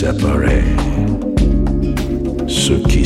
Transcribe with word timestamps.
separés, 0.00 0.64
ceux 2.48 2.78
qui 2.88 2.99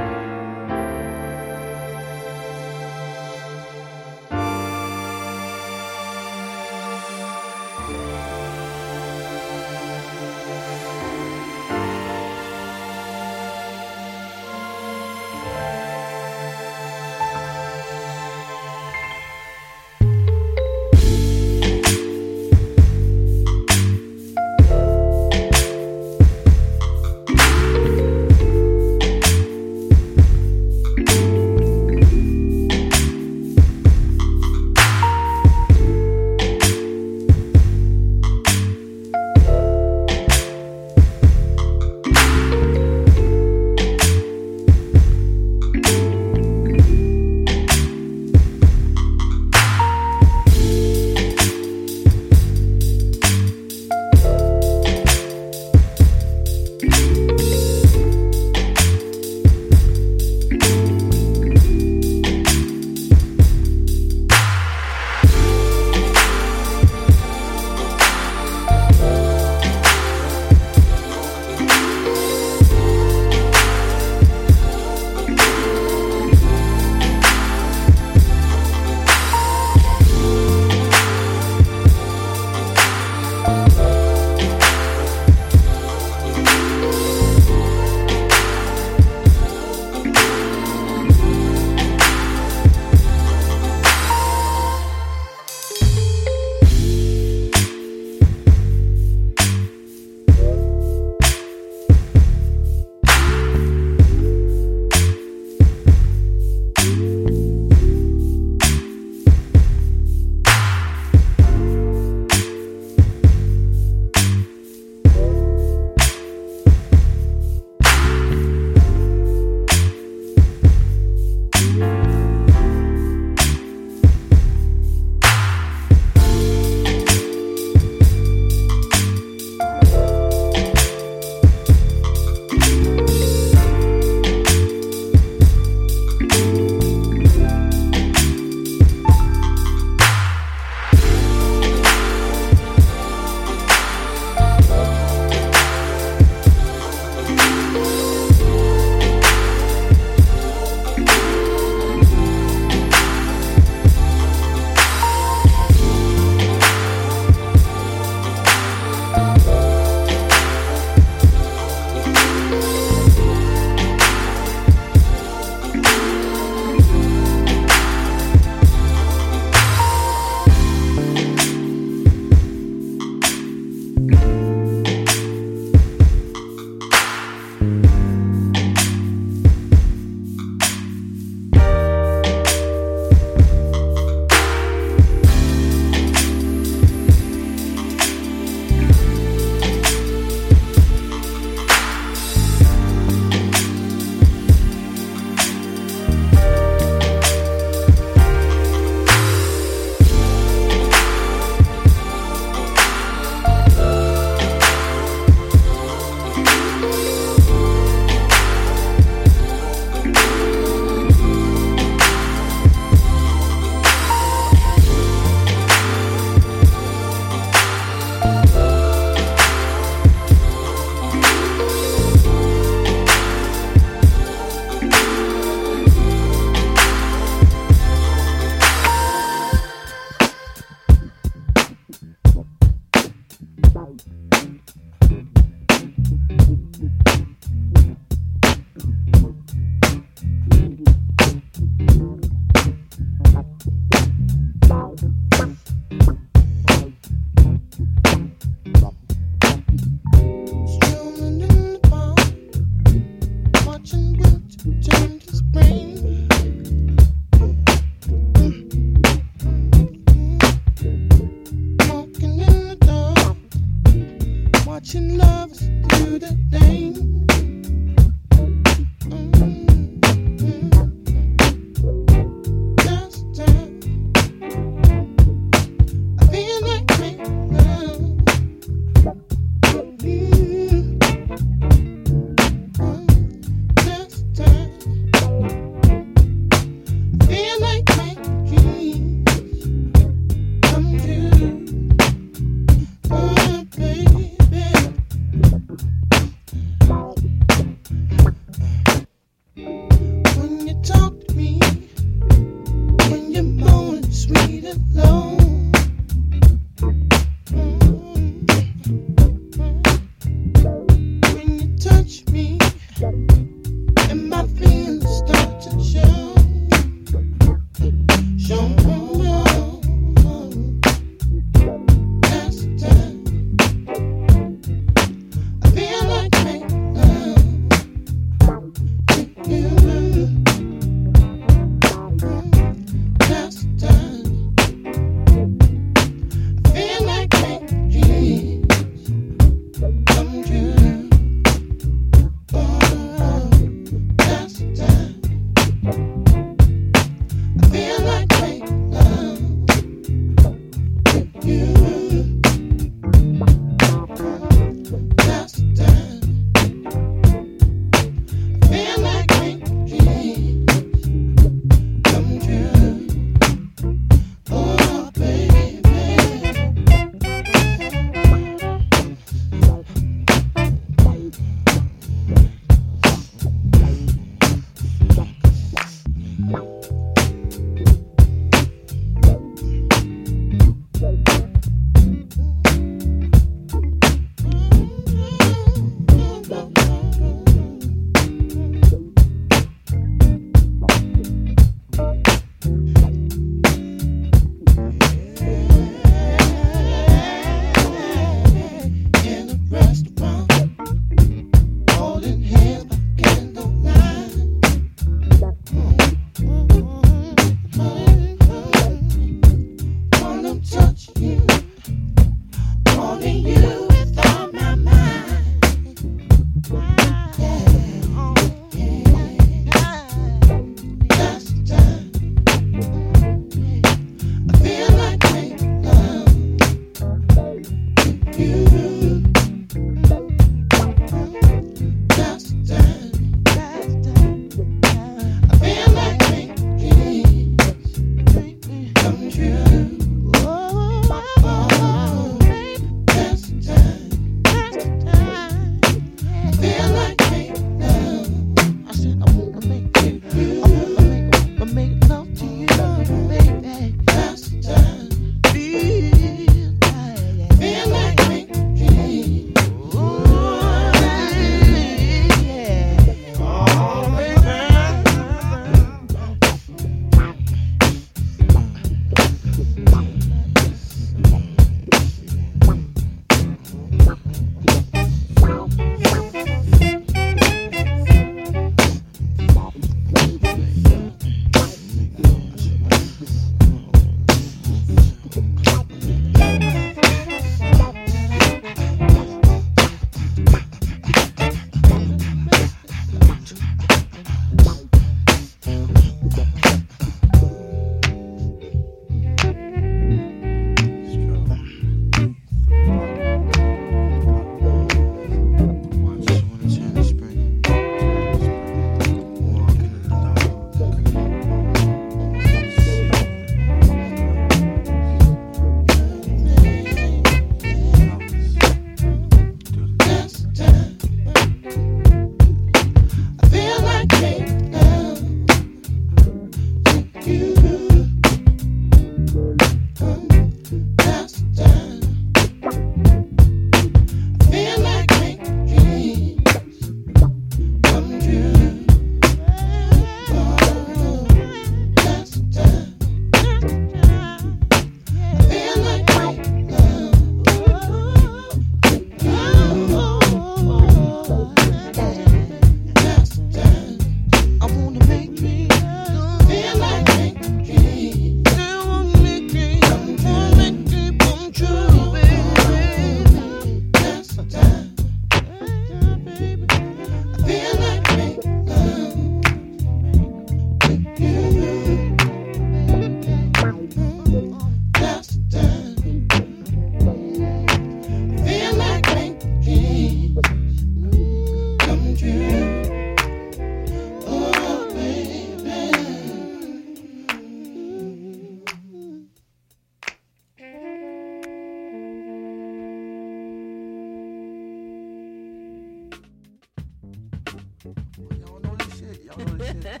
Y'all 597.84 598.60
know 598.60 598.76
this 598.76 598.98
shit. 598.98 599.24
Y'all 599.24 599.38
know 599.38 599.56
this 599.56 599.70
shit. 599.82 599.84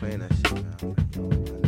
Playing 0.00 0.18
that 0.18 0.34
shit, 0.34 0.52
man. 0.52 1.65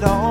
Talking 0.00 0.14
about. 0.14 0.27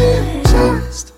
Just 0.00 1.12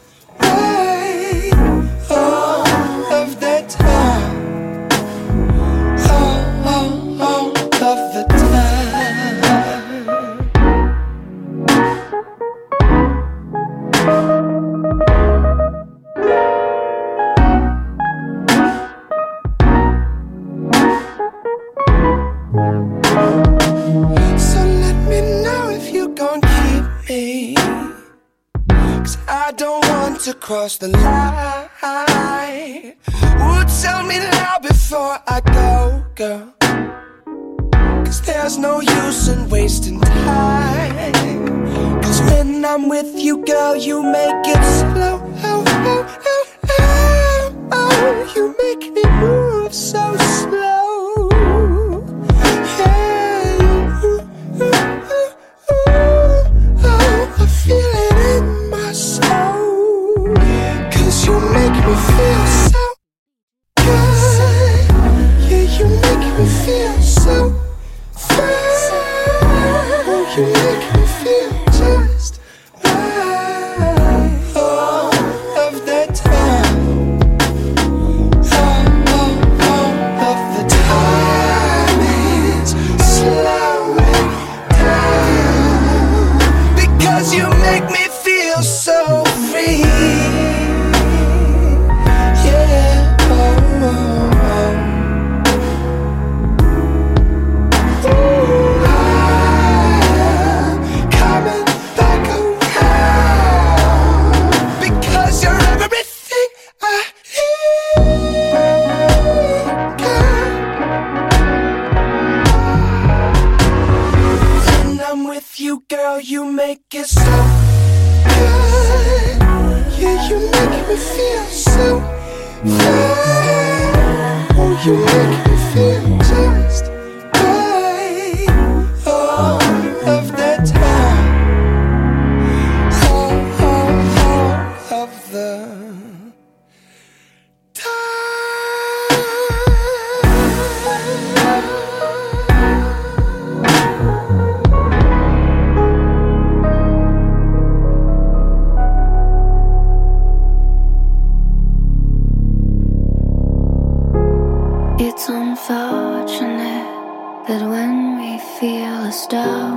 we 158.02 158.38
feel 158.58 158.98
as 159.10 159.26
though 159.28 159.74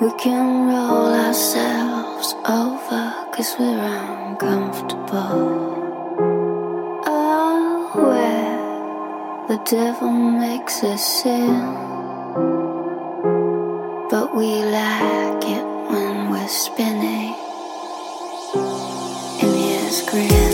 we 0.00 0.10
can 0.18 0.68
roll 0.68 1.12
ourselves 1.26 2.34
over 2.46 3.04
because 3.30 3.54
we're 3.58 3.78
uncomfortable. 3.78 5.38
Oh, 7.06 7.90
where 8.08 9.48
the 9.48 9.58
devil 9.64 10.12
makes 10.12 10.82
us 10.84 11.02
sin, 11.22 11.60
but 14.10 14.34
we 14.34 14.50
like 14.80 15.44
it 15.58 15.66
when 15.90 16.30
we're 16.30 16.48
spinning 16.48 17.34
in 19.42 19.52
his 19.68 20.02
grin. 20.10 20.53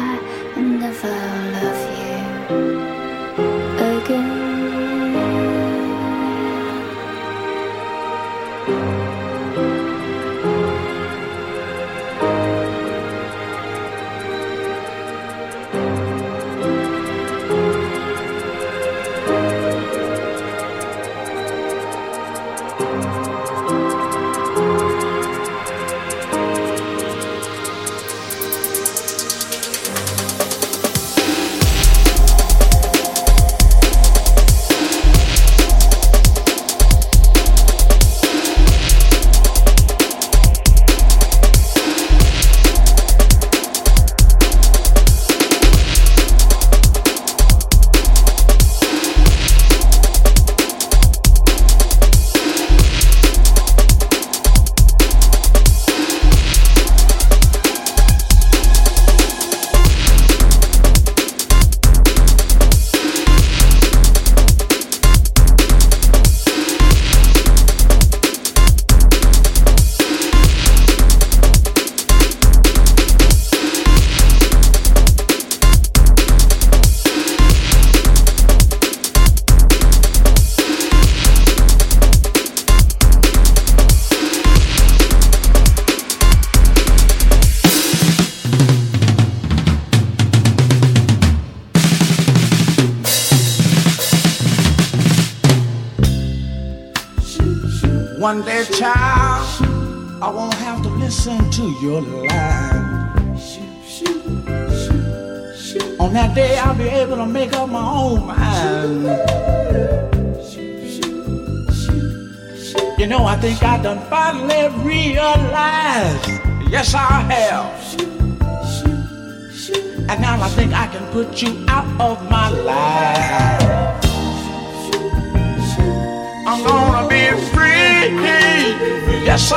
Yes, 129.31 129.53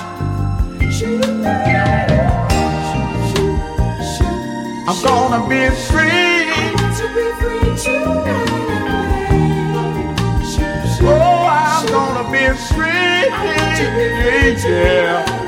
I'm 4.87 5.03
gonna 5.03 5.47
be 5.49 5.69
free. 5.87 6.47
Oh, 11.09 11.45
I'm 11.49 11.85
gonna 11.87 12.31
be 12.31 12.45
free. 12.73 12.87
Yeah. 14.69 15.46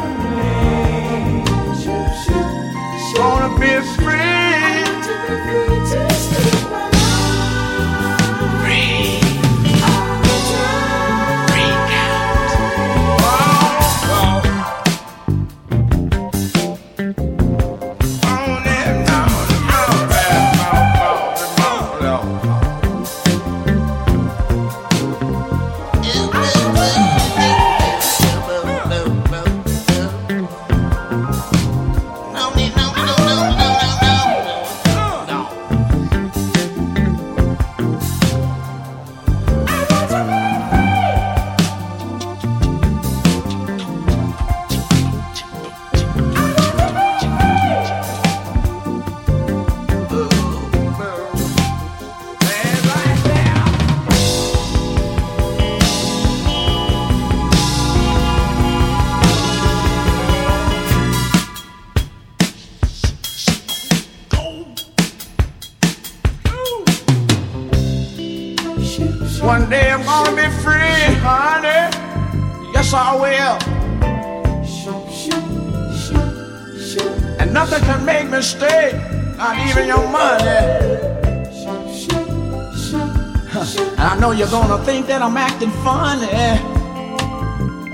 That 85.10 85.24
I'm 85.24 85.38
acting 85.38 85.72
funny. 85.82 86.30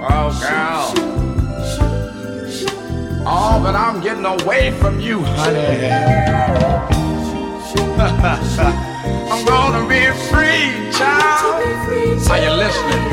Oh, 0.03 0.27
girl. 0.43 0.91
Oh, 3.25 3.61
but 3.63 3.73
I'm 3.73 4.01
getting 4.01 4.25
away 4.25 4.71
from 4.71 4.99
you, 4.99 5.21
honey. 5.23 5.87
I'm 9.31 9.45
gonna 9.45 9.87
be 9.87 10.11
free, 10.27 10.91
child. 10.91 11.63
Are 12.31 12.41
you 12.43 12.51
listening? 12.51 13.03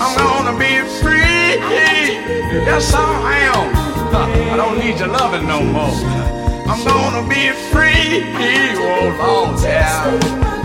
I'm 0.00 0.16
gonna 0.16 0.56
be 0.58 0.80
free. 1.02 1.60
Yes, 2.64 2.94
I 2.94 3.04
am. 3.52 3.68
I 4.54 4.56
don't 4.56 4.78
need 4.78 4.98
your 4.98 5.08
loving 5.08 5.46
no 5.46 5.60
more. 5.62 5.92
I'm 6.66 6.82
gonna 6.82 7.28
be 7.28 7.50
free. 7.70 8.24
Oh, 8.80 9.52
Lord, 9.52 9.62
yeah. 9.62 10.63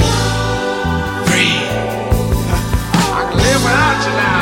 I 3.71 4.03
can 4.03 4.38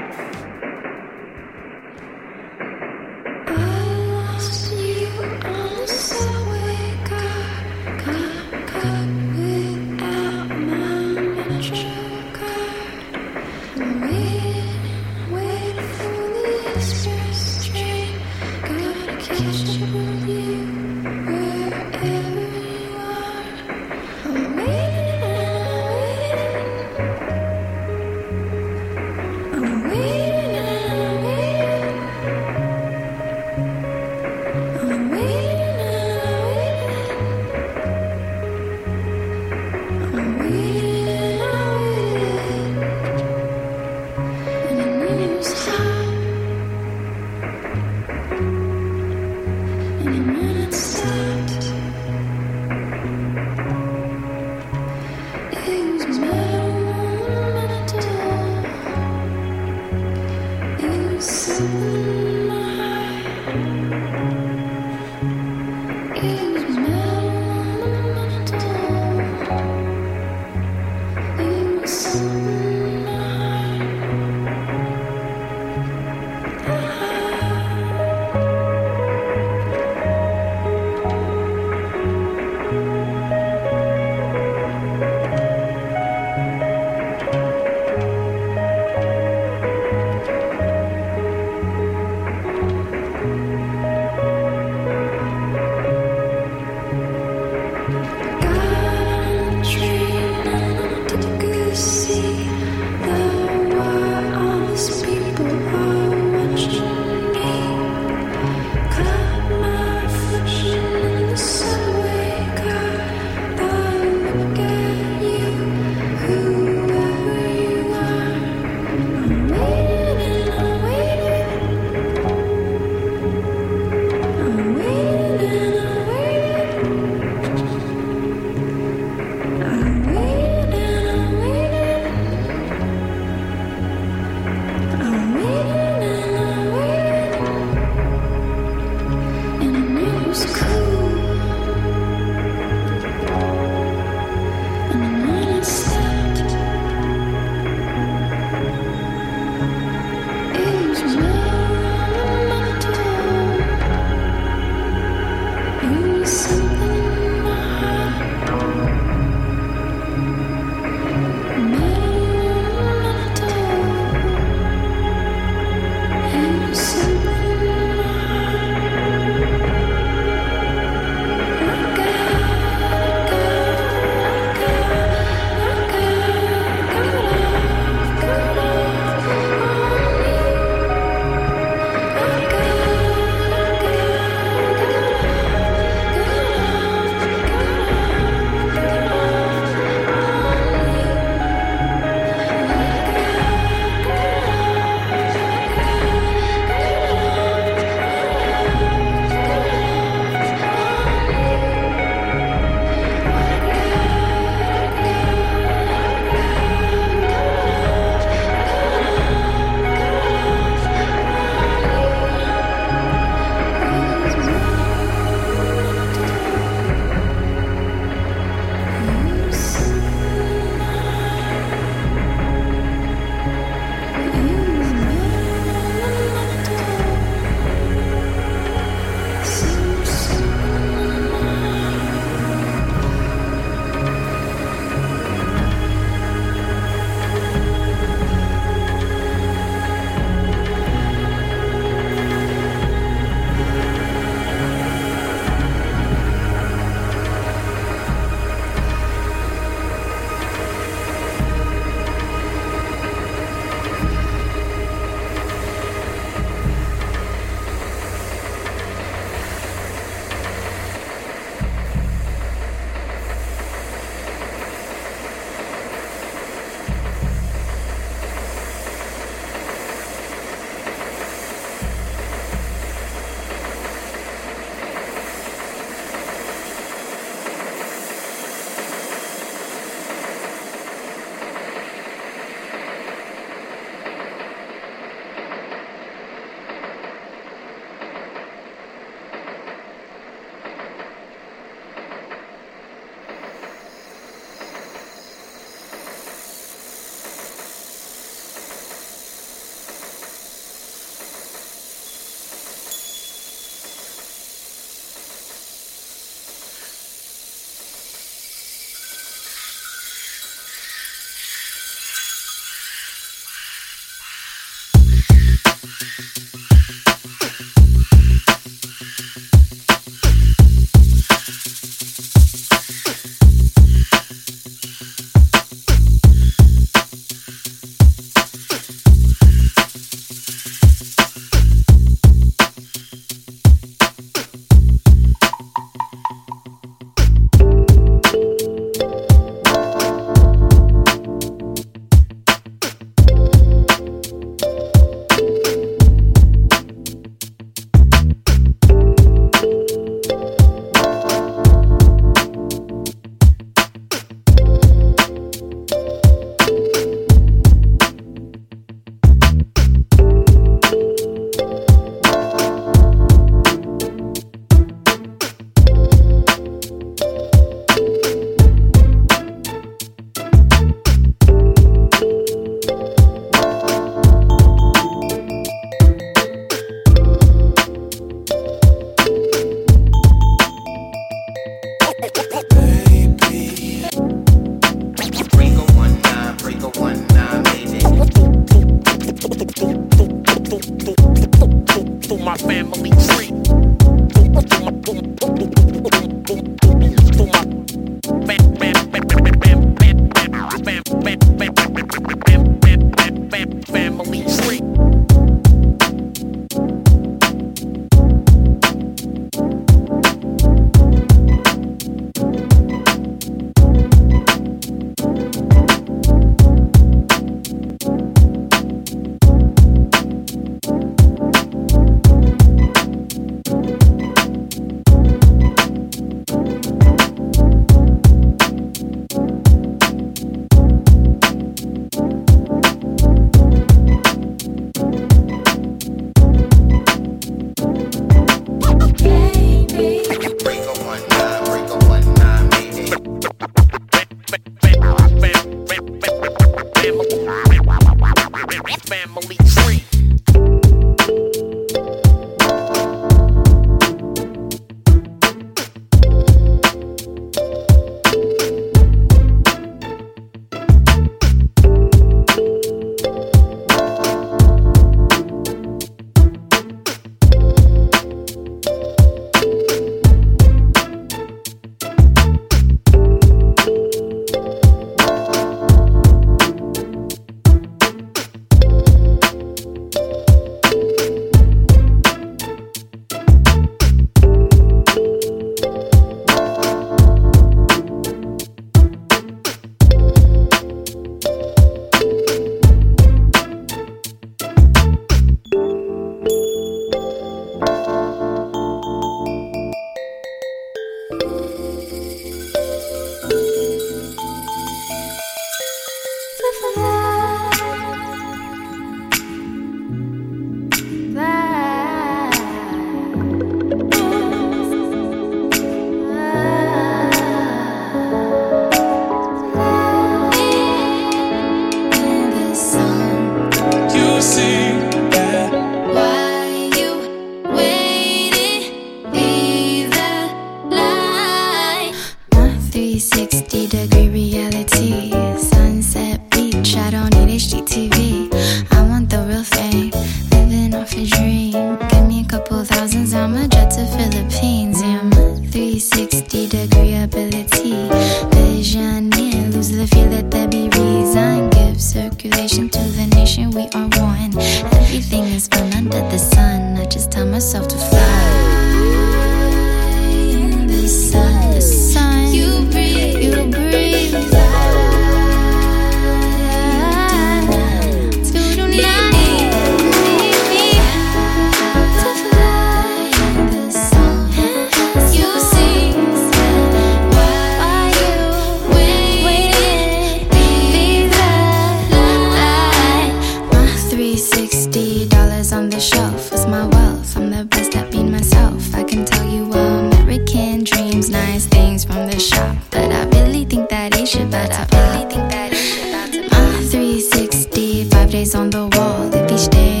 that 594.09 594.17
ain't 594.17 594.27
shit, 594.27 594.49
but 594.49 594.71
I 594.71 594.85
really 594.97 595.29
think 595.29 595.51
that 595.51 595.73
ain't 595.73 596.33
shit. 596.33 596.51
My 596.51 596.81
360, 596.89 598.05
five 598.05 598.31
days 598.31 598.55
on 598.55 598.71
the 598.71 598.87
wall. 598.97 599.31
If 599.33 599.51
each 599.51 599.69
day 599.69 600.00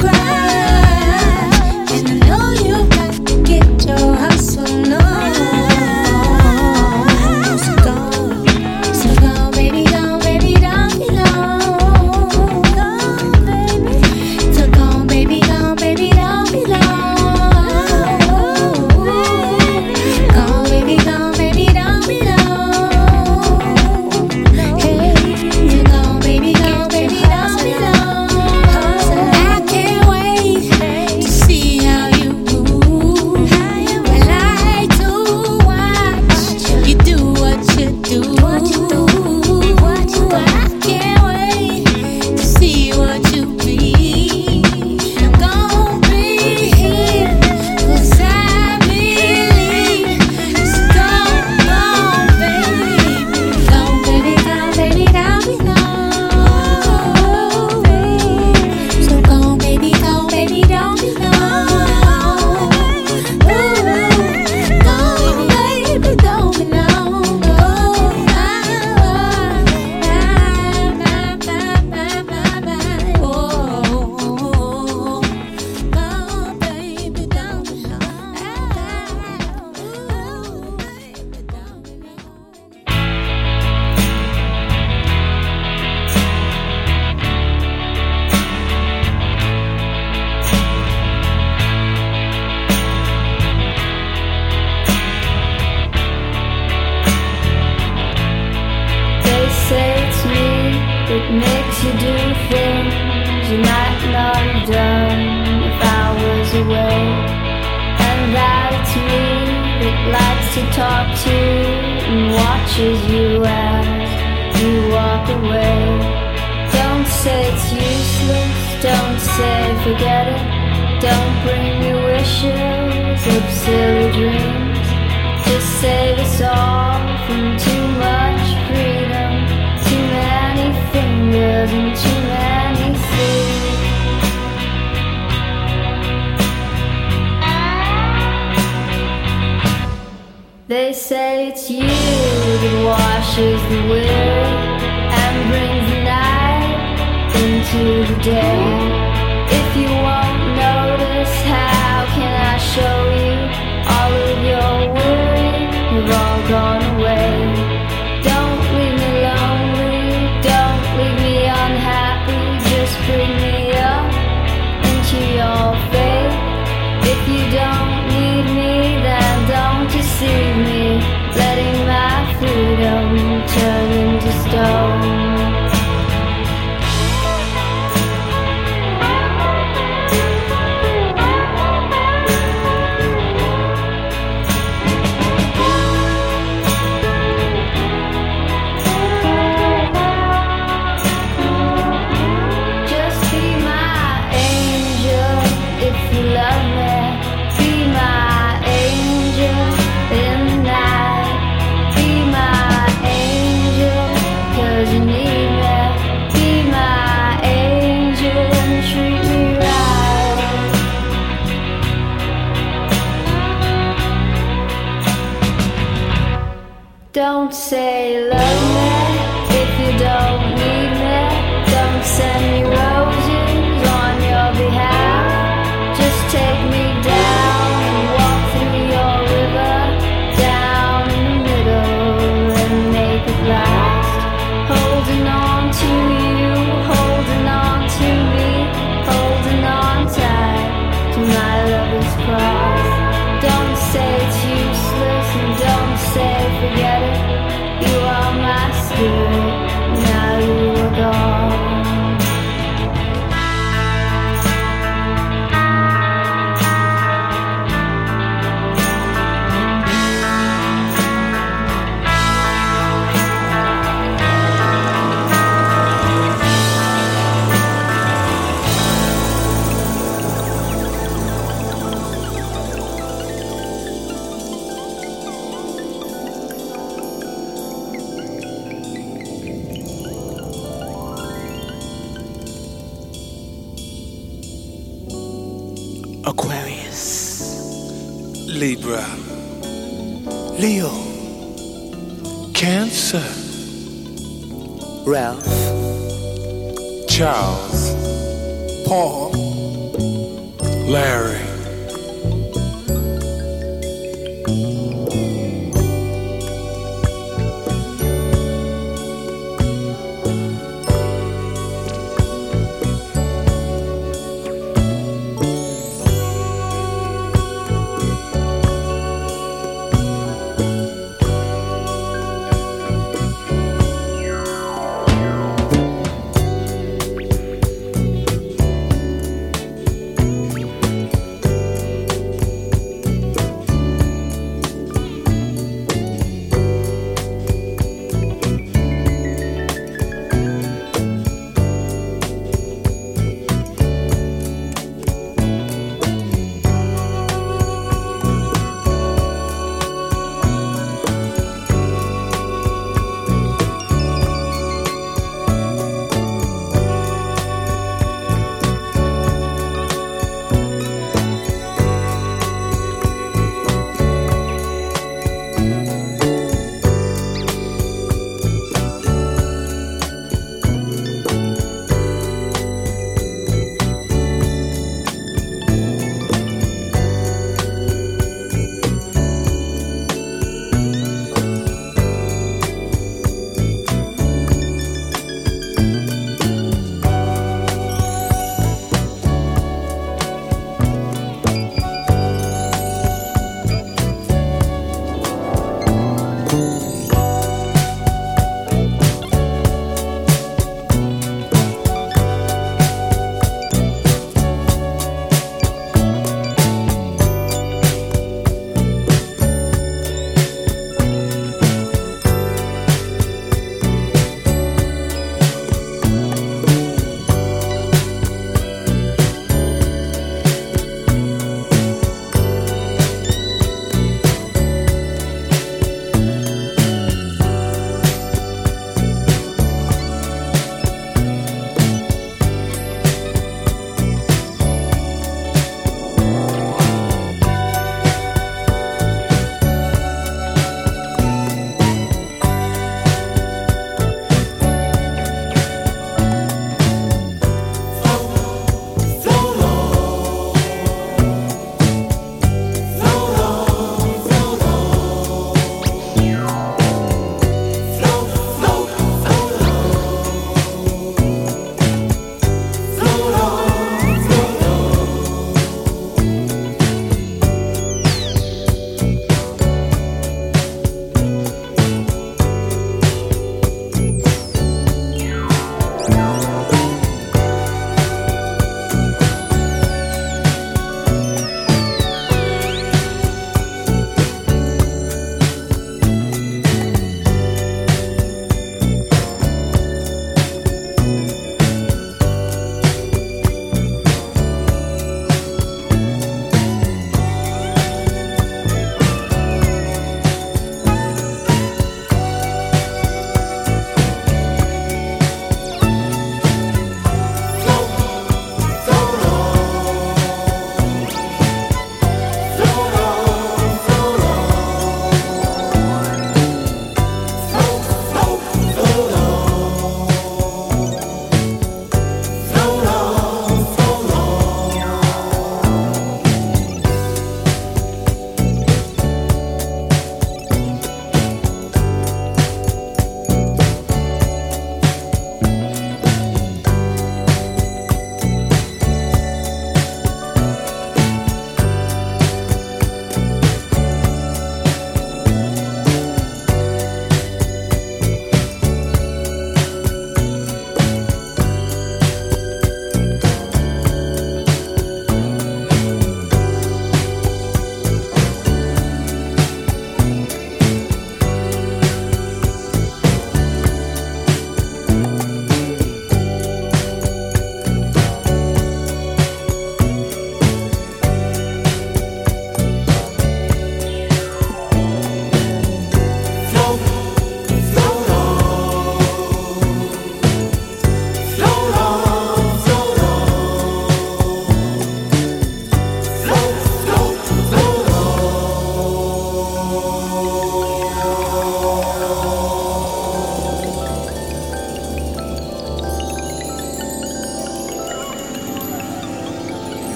cry. 0.00 0.39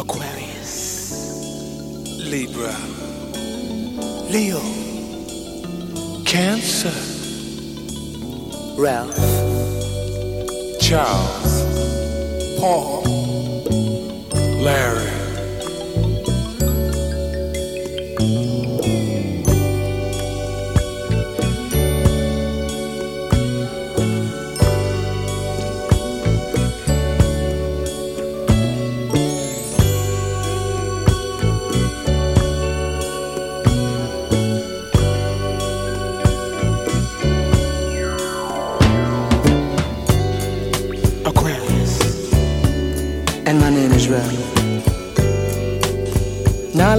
Aquarius, 0.00 1.20
Libra, 2.20 2.74
Leo, 4.30 4.62
Cancer, 6.24 6.90
Ralph, 8.78 9.14
Charles, 10.80 11.64
Paul, 12.58 13.02
Larry. 14.62 15.19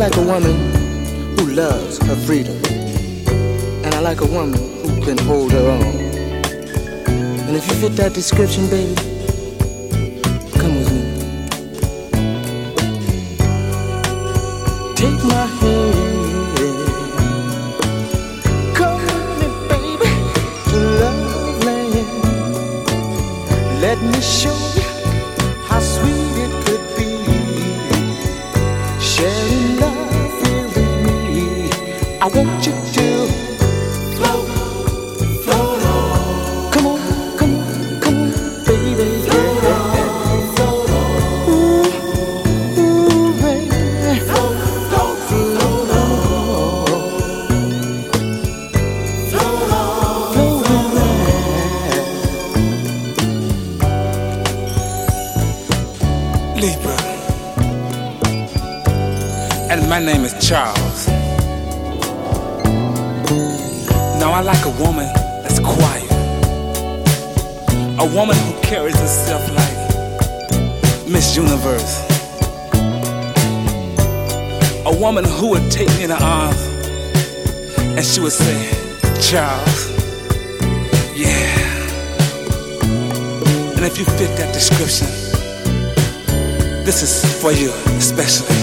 like 0.01 0.17
a 0.17 0.21
woman 0.23 0.55
who 1.37 1.51
loves 1.51 1.99
her 1.99 2.15
freedom. 2.25 2.57
And 3.85 3.93
I 3.93 3.99
like 3.99 4.21
a 4.21 4.25
woman 4.25 4.57
who 4.57 4.99
can 5.05 5.15
hold 5.19 5.51
her 5.51 5.69
own. 5.69 5.95
And 7.45 7.55
if 7.55 7.67
you 7.67 7.75
fit 7.75 7.95
that 7.97 8.11
description, 8.15 8.67
baby, 8.71 8.95
come 10.57 10.73
with 10.75 10.91
me. 10.91 11.03
Take 14.95 15.23
my 15.23 15.45
hand. 15.45 15.80
take 75.71 75.87
me 75.97 76.03
in 76.03 76.09
her 76.09 76.17
arms 76.21 76.61
and 77.95 78.05
she 78.05 78.19
would 78.19 78.33
say, 78.33 78.69
Child, 79.21 79.67
yeah. 81.15 81.61
And 83.75 83.85
if 83.85 83.97
you 83.97 84.05
fit 84.05 84.35
that 84.37 84.53
description, 84.53 85.07
this 86.83 87.01
is 87.01 87.41
for 87.41 87.53
you 87.53 87.71
especially. 87.97 88.60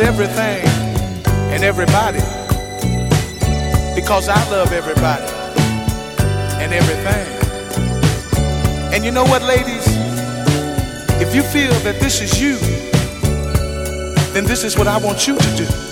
everything 0.00 0.64
and 1.52 1.64
everybody 1.64 2.20
because 3.94 4.28
I 4.28 4.38
love 4.50 4.72
everybody 4.72 5.26
and 6.62 6.72
everything. 6.72 7.26
And 8.94 9.04
you 9.04 9.10
know 9.10 9.24
what, 9.24 9.42
ladies? 9.42 9.86
If 11.20 11.34
you 11.34 11.42
feel 11.42 11.72
that 11.80 11.98
this 12.00 12.20
is 12.20 12.40
you, 12.40 12.58
then 14.32 14.44
this 14.44 14.62
is 14.62 14.76
what 14.76 14.86
I 14.86 14.98
want 14.98 15.26
you 15.26 15.36
to 15.36 15.56
do. 15.56 15.87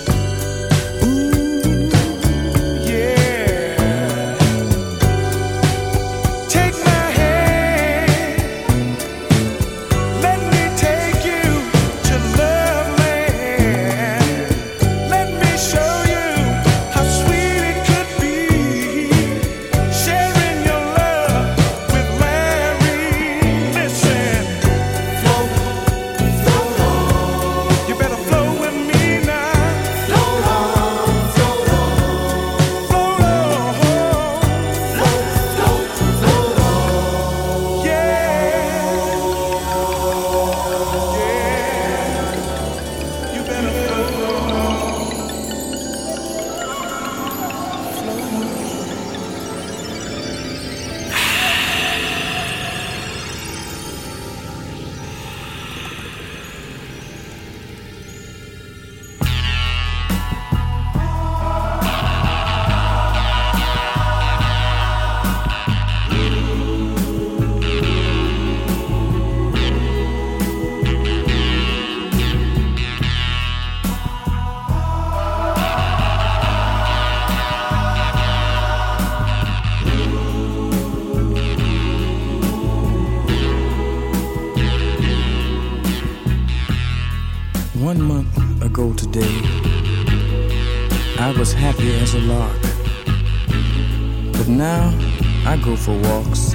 go 95.67 95.75
for 95.75 95.99
walks, 95.99 96.51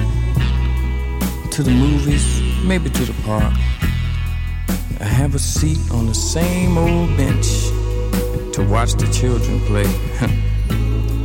to 1.51 1.61
the 1.61 1.69
movies, 1.69 2.41
maybe 2.63 2.89
to 2.89 3.05
the 3.05 3.13
park. 3.21 3.53
I 4.99 5.03
have 5.03 5.35
a 5.35 5.39
seat 5.39 5.77
on 5.91 6.07
the 6.07 6.15
same 6.15 6.79
old 6.79 7.15
bench 7.15 7.47
to 8.55 8.67
watch 8.67 8.93
the 8.93 9.07
children 9.13 9.59
play. 9.67 9.87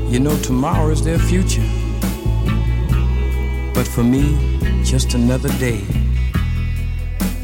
you 0.13 0.21
know, 0.21 0.37
tomorrow 0.43 0.91
is 0.91 1.03
their 1.03 1.19
future. 1.19 1.67
But 3.73 3.89
for 3.89 4.05
me, 4.05 4.37
just 4.85 5.15
another 5.15 5.49
day. 5.59 5.81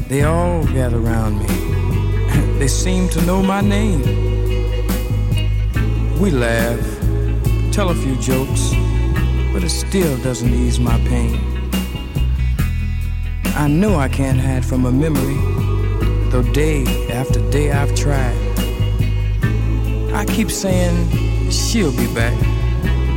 They 0.09 0.25
all 0.25 0.63
gather 0.65 0.99
around 0.99 1.39
me. 1.39 2.59
they 2.59 2.67
seem 2.67 3.09
to 3.09 3.21
know 3.25 3.41
my 3.41 3.61
name. 3.61 4.03
We 6.19 6.29
laugh, 6.29 6.85
tell 7.71 7.89
a 7.89 7.95
few 7.95 8.15
jokes 8.17 8.74
still 9.75 10.17
doesn't 10.19 10.53
ease 10.53 10.79
my 10.79 10.97
pain. 10.99 11.37
I 13.57 13.67
know 13.67 13.95
I 13.97 14.07
can't 14.07 14.39
hide 14.39 14.63
from 14.63 14.85
a 14.85 14.91
memory, 14.91 15.35
though 16.29 16.49
day 16.53 16.85
after 17.11 17.41
day 17.51 17.73
I've 17.73 17.93
tried. 17.93 18.37
I 20.13 20.23
keep 20.25 20.49
saying 20.49 21.51
she'll 21.51 21.91
be 21.91 22.07
back, 22.13 22.37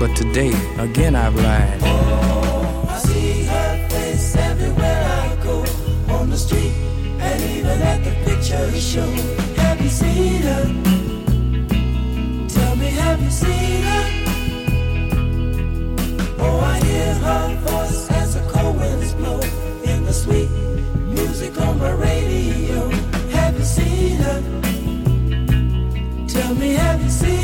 but 0.01 0.17
today 0.17 0.53
again 0.79 1.15
I've 1.15 1.37
lied. 1.37 1.81
I 1.83 2.99
see 2.99 3.45
her 3.45 3.89
face 3.89 4.35
everywhere 4.35 5.05
I 5.05 5.41
go, 5.45 5.65
on 6.13 6.29
the 6.29 6.37
street, 6.37 6.73
and 7.21 7.41
even 7.57 7.81
at 7.83 8.03
the 8.03 8.11
picture 8.25 8.71
show. 8.81 9.38
on 21.61 21.79
my 21.79 21.93
radio. 21.93 22.89
Have 23.37 23.59
you 23.59 23.65
seen 23.65 24.17
her? 24.17 24.41
Tell 26.29 26.55
me, 26.55 26.75
have 26.75 27.03
you 27.03 27.11
seen 27.11 27.38